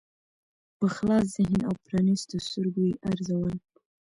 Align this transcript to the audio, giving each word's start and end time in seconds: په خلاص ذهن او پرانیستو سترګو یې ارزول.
په 0.77 0.85
خلاص 0.95 1.25
ذهن 1.35 1.59
او 1.69 1.73
پرانیستو 1.85 2.35
سترګو 2.47 2.81
یې 2.89 2.93
ارزول. 3.11 3.55